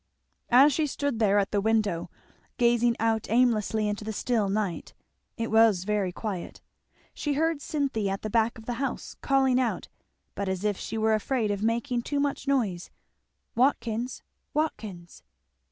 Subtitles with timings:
[0.49, 2.09] As she stood there at the window,
[2.57, 4.95] gazing out aimlessly into the still night,
[5.37, 6.59] it was very quiet,
[7.13, 9.89] she heard Cynthy at the back of the house calling out,
[10.33, 12.89] but as if she were afraid of making too much noise,
[13.53, 14.23] "Watkins!
[14.55, 15.21] Watkins!"